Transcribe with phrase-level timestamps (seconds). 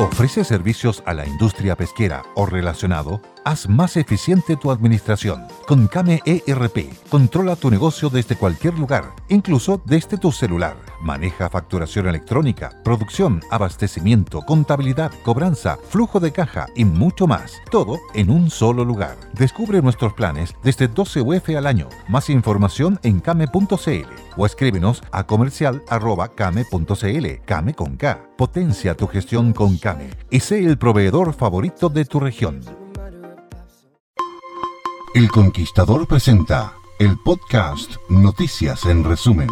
[0.00, 3.20] ¿Ofrece servicios a la industria pesquera o relacionado?
[3.44, 5.48] Haz más eficiente tu administración.
[5.66, 10.76] Con Came ERP, controla tu negocio desde cualquier lugar, incluso desde tu celular.
[11.00, 17.54] Maneja facturación electrónica, producción, abastecimiento, contabilidad, cobranza, flujo de caja y mucho más.
[17.70, 19.16] Todo en un solo lugar.
[19.32, 21.88] Descubre nuestros planes desde 12 UF al año.
[22.08, 24.06] Más información en came.cl
[24.36, 27.26] o escríbenos a comercial.came.cl.
[27.44, 28.28] Came con K.
[28.36, 32.60] Potencia tu gestión con Came y sé el proveedor favorito de tu región.
[35.14, 39.48] El Conquistador presenta el podcast Noticias en resumen.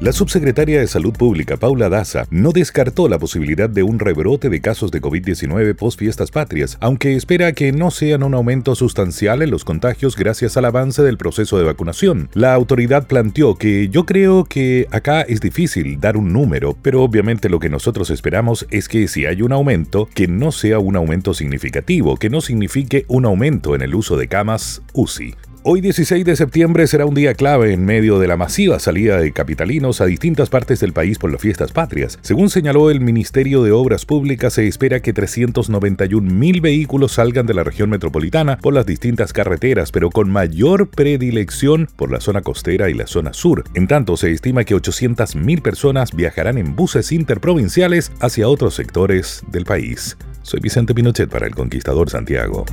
[0.00, 4.62] La subsecretaria de Salud Pública, Paula Daza, no descartó la posibilidad de un rebrote de
[4.62, 9.50] casos de COVID-19 post fiestas patrias, aunque espera que no sean un aumento sustancial en
[9.50, 12.30] los contagios gracias al avance del proceso de vacunación.
[12.32, 17.50] La autoridad planteó que yo creo que acá es difícil dar un número, pero obviamente
[17.50, 21.34] lo que nosotros esperamos es que si hay un aumento, que no sea un aumento
[21.34, 25.34] significativo, que no signifique un aumento en el uso de camas UCI.
[25.62, 29.30] Hoy 16 de septiembre será un día clave en medio de la masiva salida de
[29.30, 32.18] capitalinos a distintas partes del país por las fiestas patrias.
[32.22, 37.52] Según señaló el Ministerio de Obras Públicas, se espera que 391 mil vehículos salgan de
[37.52, 42.88] la región metropolitana por las distintas carreteras, pero con mayor predilección por la zona costera
[42.88, 43.64] y la zona sur.
[43.74, 49.42] En tanto, se estima que 800 mil personas viajarán en buses interprovinciales hacia otros sectores
[49.52, 50.16] del país.
[50.40, 52.64] Soy Vicente Pinochet para El Conquistador Santiago.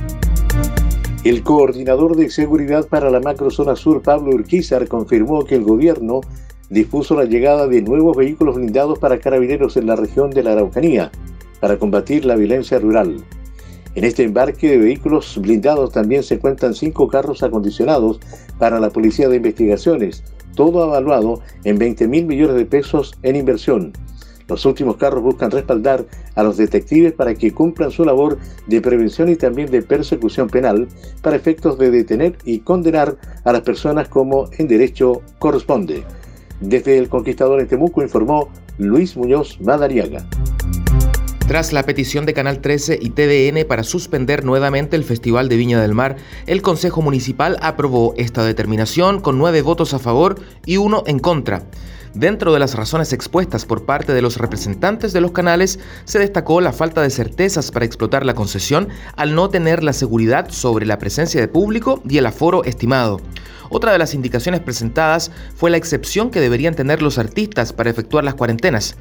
[1.24, 6.20] El coordinador de seguridad para la macrozona sur, Pablo Urquizar, confirmó que el gobierno
[6.70, 11.10] dispuso la llegada de nuevos vehículos blindados para carabineros en la región de la Araucanía
[11.60, 13.16] para combatir la violencia rural.
[13.96, 18.20] En este embarque de vehículos blindados también se cuentan cinco carros acondicionados
[18.58, 20.22] para la Policía de Investigaciones,
[20.54, 23.92] todo avaluado en 20 mil millones de pesos en inversión.
[24.48, 29.28] Los últimos carros buscan respaldar a los detectives para que cumplan su labor de prevención
[29.28, 30.88] y también de persecución penal
[31.20, 36.02] para efectos de detener y condenar a las personas como en derecho corresponde.
[36.60, 38.48] Desde el Conquistador en Temuco informó
[38.78, 40.26] Luis Muñoz Madariaga.
[41.46, 45.80] Tras la petición de Canal 13 y TVN para suspender nuevamente el Festival de Viña
[45.80, 46.16] del Mar,
[46.46, 51.64] el Consejo Municipal aprobó esta determinación con nueve votos a favor y uno en contra.
[52.14, 56.60] Dentro de las razones expuestas por parte de los representantes de los canales, se destacó
[56.60, 60.98] la falta de certezas para explotar la concesión al no tener la seguridad sobre la
[60.98, 63.20] presencia de público y el aforo estimado.
[63.70, 68.24] Otra de las indicaciones presentadas fue la excepción que deberían tener los artistas para efectuar
[68.24, 68.96] las cuarentenas.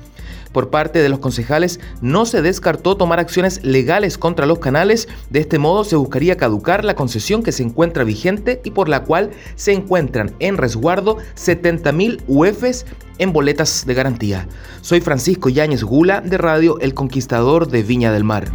[0.52, 5.40] Por parte de los concejales no se descartó tomar acciones legales contra los canales, de
[5.40, 9.32] este modo se buscaría caducar la concesión que se encuentra vigente y por la cual
[9.56, 12.86] se encuentran en resguardo 70.000 UFs
[13.18, 14.48] en boletas de garantía.
[14.82, 18.52] Soy Francisco Yáñez Gula de Radio El Conquistador de Viña del Mar.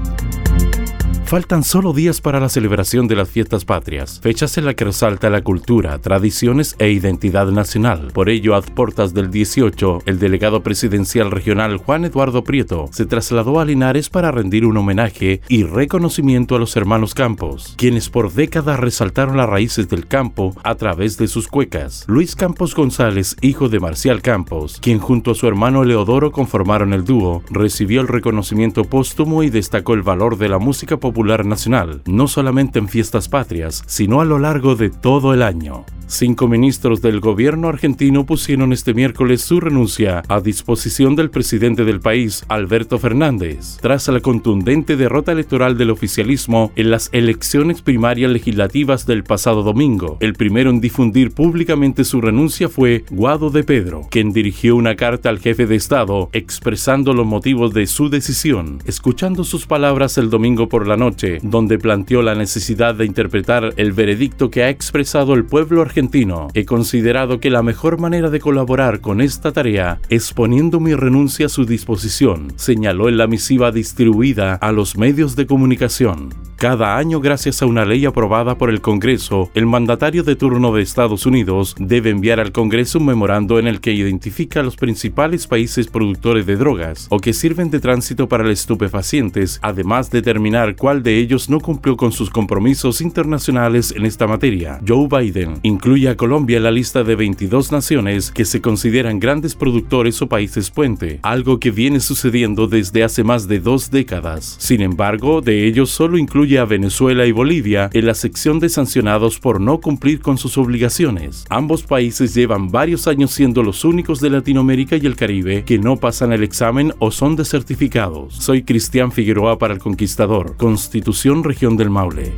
[1.33, 5.31] Faltan solo días para la celebración de las fiestas patrias, fechas en las que resalta
[5.31, 8.11] la cultura, tradiciones e identidad nacional.
[8.13, 13.61] Por ello, a portas del 18, el delegado presidencial regional Juan Eduardo Prieto se trasladó
[13.61, 18.79] a Linares para rendir un homenaje y reconocimiento a los hermanos Campos, quienes por décadas
[18.79, 22.05] resaltaron las raíces del campo a través de sus cuecas.
[22.09, 27.07] Luis Campos González, hijo de Marcial Campos, quien junto a su hermano Leodoro conformaron el
[27.07, 32.29] dúo, recibió el reconocimiento póstumo y destacó el valor de la música popular nacional, no
[32.29, 35.85] solamente en fiestas patrias, sino a lo largo de todo el año.
[36.13, 42.01] Cinco ministros del gobierno argentino pusieron este miércoles su renuncia a disposición del presidente del
[42.01, 49.07] país, Alberto Fernández, tras la contundente derrota electoral del oficialismo en las elecciones primarias legislativas
[49.07, 50.19] del pasado domingo.
[50.21, 55.31] El primero en difundir públicamente su renuncia fue Guado de Pedro, quien dirigió una carta
[55.31, 58.83] al jefe de Estado expresando los motivos de su decisión.
[58.85, 61.12] Escuchando sus palabras el domingo por la noche,
[61.43, 66.49] donde planteó la necesidad de interpretar el veredicto que ha expresado el pueblo argentino.
[66.55, 71.47] He considerado que la mejor manera de colaborar con esta tarea es poniendo mi renuncia
[71.47, 76.31] a su disposición, señaló en la misiva distribuida a los medios de comunicación.
[76.57, 80.83] Cada año, gracias a una ley aprobada por el Congreso, el mandatario de turno de
[80.83, 85.49] Estados Unidos debe enviar al Congreso un memorando en el que identifica a los principales
[85.49, 90.77] países productores de drogas o que sirven de tránsito para los estupefacientes, además de determinar
[90.77, 94.81] cuál de ellos no cumplió con sus compromisos internacionales en esta materia.
[94.87, 99.55] Joe Biden incluye a Colombia en la lista de 22 naciones que se consideran grandes
[99.55, 104.57] productores o países puente, algo que viene sucediendo desde hace más de dos décadas.
[104.59, 109.39] Sin embargo, de ellos solo incluye a Venezuela y Bolivia en la sección de sancionados
[109.39, 111.47] por no cumplir con sus obligaciones.
[111.49, 115.97] Ambos países llevan varios años siendo los únicos de Latinoamérica y el Caribe que no
[115.97, 118.35] pasan el examen o son desertificados.
[118.35, 122.35] Soy Cristian Figueroa para el Conquistador, Constitución Región del Maule.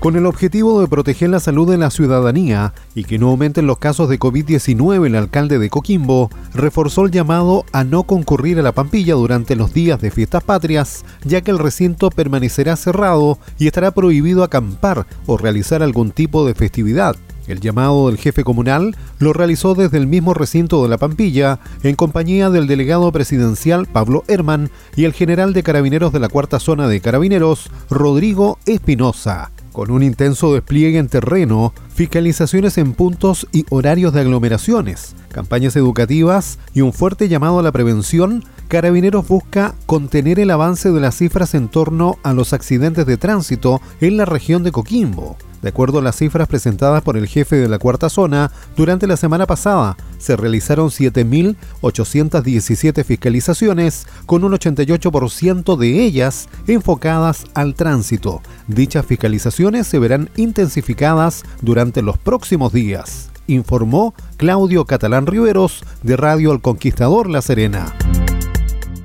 [0.00, 3.78] Con el objetivo de proteger la salud de la ciudadanía y que no aumenten los
[3.78, 8.72] casos de COVID-19, el alcalde de Coquimbo reforzó el llamado a no concurrir a la
[8.72, 13.92] Pampilla durante los días de fiestas patrias, ya que el recinto permanecerá cerrado y estará
[13.92, 17.16] prohibido acampar o realizar algún tipo de festividad.
[17.46, 21.94] El llamado del jefe comunal lo realizó desde el mismo recinto de la Pampilla, en
[21.94, 26.88] compañía del delegado presidencial Pablo Herman y el general de carabineros de la cuarta zona
[26.88, 34.14] de carabineros, Rodrigo Espinosa con un intenso despliegue en terreno, fiscalizaciones en puntos y horarios
[34.14, 40.52] de aglomeraciones, campañas educativas y un fuerte llamado a la prevención, Carabineros busca contener el
[40.52, 44.70] avance de las cifras en torno a los accidentes de tránsito en la región de
[44.70, 45.36] Coquimbo.
[45.64, 49.16] De acuerdo a las cifras presentadas por el jefe de la cuarta zona, durante la
[49.16, 58.42] semana pasada se realizaron 7.817 fiscalizaciones, con un 88% de ellas enfocadas al tránsito.
[58.68, 66.52] Dichas fiscalizaciones se verán intensificadas durante los próximos días, informó Claudio Catalán Riveros de Radio
[66.52, 67.90] El Conquistador La Serena.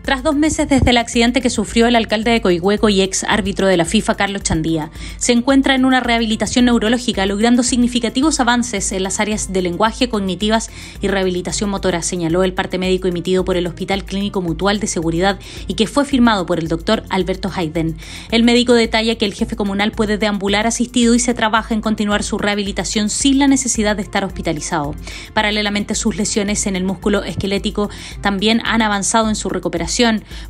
[0.09, 3.67] Tras dos meses desde el accidente que sufrió el alcalde de Coihueco y ex árbitro
[3.67, 9.03] de la FIFA, Carlos Chandía, se encuentra en una rehabilitación neurológica, logrando significativos avances en
[9.03, 13.67] las áreas de lenguaje, cognitivas y rehabilitación motora, señaló el parte médico emitido por el
[13.67, 17.95] Hospital Clínico Mutual de Seguridad y que fue firmado por el doctor Alberto Hayden.
[18.31, 22.23] El médico detalla que el jefe comunal puede deambular asistido y se trabaja en continuar
[22.23, 24.95] su rehabilitación sin la necesidad de estar hospitalizado.
[25.35, 27.91] Paralelamente, sus lesiones en el músculo esquelético
[28.21, 29.98] también han avanzado en su recuperación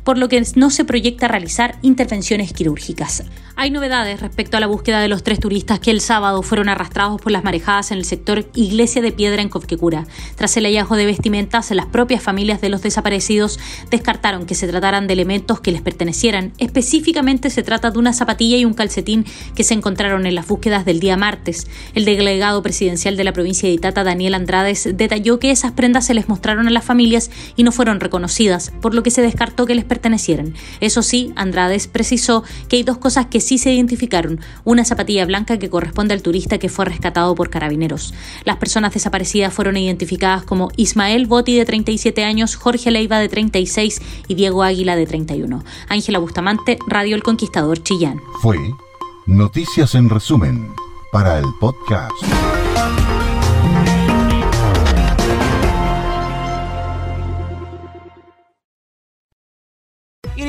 [0.04, 3.24] por lo que no se proyecta realizar intervenciones quirúrgicas.
[3.56, 7.20] Hay novedades respecto a la búsqueda de los tres turistas que el sábado fueron arrastrados
[7.20, 10.06] por las marejadas en el sector Iglesia de Piedra en Cofquecura.
[10.36, 13.58] Tras el hallazgo de vestimentas, las propias familias de los desaparecidos
[13.90, 16.52] descartaron que se trataran de elementos que les pertenecieran.
[16.56, 20.86] Específicamente se trata de una zapatilla y un calcetín que se encontraron en las búsquedas
[20.86, 21.66] del día martes.
[21.94, 26.14] El delegado presidencial de la provincia de Itata, Daniel Andrades, detalló que esas prendas se
[26.14, 29.74] les mostraron a las familias y no fueron reconocidas, por lo que se descartó que
[29.74, 30.54] les pertenecieran.
[30.80, 35.58] Eso sí, Andrades precisó que hay dos cosas que sí se identificaron, una zapatilla blanca
[35.58, 38.12] que corresponde al turista que fue rescatado por carabineros.
[38.44, 44.02] Las personas desaparecidas fueron identificadas como Ismael Botti de 37 años, Jorge Leiva de 36
[44.28, 45.64] y Diego Águila de 31.
[45.88, 48.20] Ángela Bustamante, Radio El Conquistador Chillán.
[48.42, 48.58] Fue
[49.26, 50.70] Noticias en resumen
[51.12, 52.12] para el podcast.